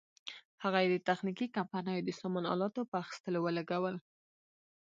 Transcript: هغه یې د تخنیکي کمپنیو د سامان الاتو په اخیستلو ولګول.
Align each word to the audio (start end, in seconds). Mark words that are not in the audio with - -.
هغه 0.63 0.77
یې 0.83 0.89
د 0.93 0.97
تخنیکي 1.09 1.47
کمپنیو 1.57 2.05
د 2.05 2.09
سامان 2.19 2.45
الاتو 2.53 2.81
په 2.89 2.95
اخیستلو 3.03 3.39
ولګول. 3.41 3.95